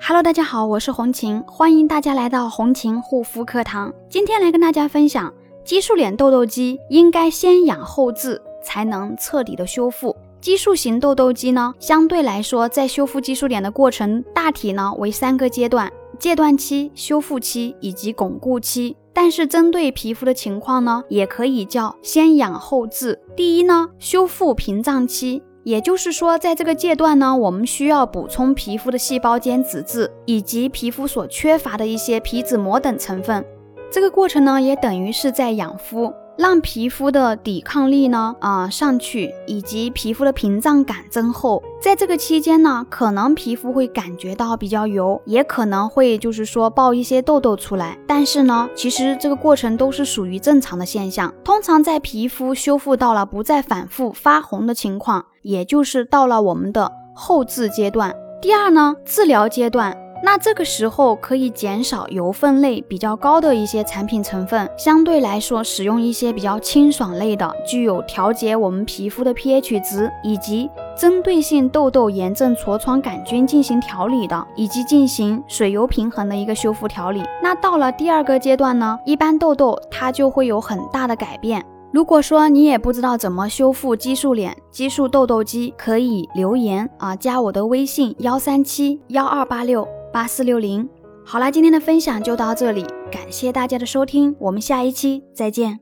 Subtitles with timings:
[0.00, 3.94] Hello，大家好，我是红琴，欢迎大家来到红琴护肤课堂。
[4.08, 5.32] 今天来跟大家分享，
[5.64, 10.14] 激素脸痘痘肌应该先养后治，才能彻底的修复。
[10.40, 18.96] 激素型痘痘肌呢，相对来说，在修复激素脸的过程，大体呢为三个阶段：戒断期、修复期以及巩固期。
[19.12, 23.16] 但是针对皮肤的情况呢，也可以叫先养后治。
[23.36, 25.40] 第一呢，修复屏障期。
[25.64, 33.44] 也就是说，在这个阶段呢，我们需要补充皮肤的细胞间脂质以及皮肤所缺乏的一些皮脂膜等成分。
[33.90, 36.12] 这个过程呢，也等于是在养肤。
[36.36, 41.62] 让皮肤的抵抗力呢啊上去，以及皮肤的屏障感增厚。
[41.80, 47.96] 在这个期间呢，可能皮肤会感觉到比较油，也可能会就是说爆一些痘痘出来。
[48.06, 51.32] 但是呢，其实这个过程都是属于正常的现象。
[51.44, 58.14] 通常在皮肤修复到了不再反复发红的情况，也就是到了我们的后治阶段。
[58.42, 60.03] 第二呢，治疗阶段。
[60.24, 77.22] 那这个时候可以减少油分类比较高的一些产品成分，相对来说使用一些比较清爽类的，具有调节我们皮肤的 pH 值，以及针对性痘痘、炎症、痤疮杆菌进行调理的，以及进行水油平衡的一个修复调理。
[77.42, 81.62] 那到了第二个阶段呢，一般痘痘它就会有很大的改变。
[81.92, 89.86] 如果说你也不知道怎么修复激素脸、激素痘痘肌，可以留言啊，加我的微信幺三七幺二八六。
[90.14, 90.88] 八四六零，
[91.24, 95.80] 好啦，今天的分享就到这里，感谢大家的收听，我们下一期再见。